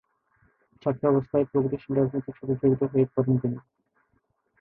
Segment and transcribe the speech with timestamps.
[0.83, 3.57] ছাত্রাবস্থায় প্রগতিশীল রাজনীতির সাথে জড়িত হয়ে পড়েন তিনি।